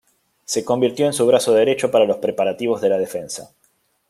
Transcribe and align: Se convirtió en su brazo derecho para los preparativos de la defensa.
Se 0.45 0.65
convirtió 0.65 1.05
en 1.05 1.13
su 1.13 1.27
brazo 1.27 1.53
derecho 1.53 1.91
para 1.91 2.05
los 2.05 2.17
preparativos 2.17 2.81
de 2.81 2.89
la 2.89 2.97
defensa. 2.97 3.53